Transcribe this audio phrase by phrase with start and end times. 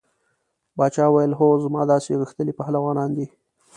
[0.77, 3.27] باچا وویل هو زما داسې غښتلي پهلوانان دي.